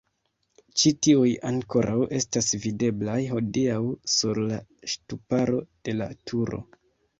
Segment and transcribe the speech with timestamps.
[0.83, 3.77] Ĉi tiuj ankoraŭ estas videblaj hodiaŭ
[4.15, 4.59] sur la
[4.95, 6.65] ŝtuparo de la turo.